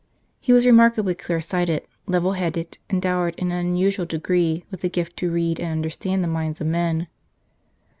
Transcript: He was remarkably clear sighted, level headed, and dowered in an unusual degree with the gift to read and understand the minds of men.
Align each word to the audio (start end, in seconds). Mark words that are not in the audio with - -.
He 0.39 0.51
was 0.51 0.65
remarkably 0.65 1.13
clear 1.13 1.41
sighted, 1.41 1.83
level 2.07 2.31
headed, 2.31 2.79
and 2.89 2.99
dowered 2.99 3.35
in 3.35 3.51
an 3.51 3.63
unusual 3.67 4.07
degree 4.07 4.65
with 4.71 4.81
the 4.81 4.89
gift 4.89 5.15
to 5.17 5.29
read 5.31 5.59
and 5.59 5.69
understand 5.69 6.23
the 6.23 6.27
minds 6.27 6.59
of 6.59 6.65
men. 6.65 7.05